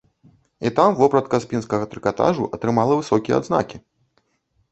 І 0.67 0.69
там 0.77 0.95
вопратка 1.01 1.39
з 1.43 1.49
пінскага 1.51 1.85
трыкатажу 1.91 2.49
атрымала 2.59 2.97
высокія 3.01 3.35
адзнакі. 3.43 3.77